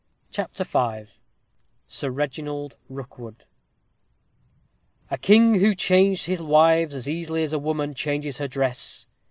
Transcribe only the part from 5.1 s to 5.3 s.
A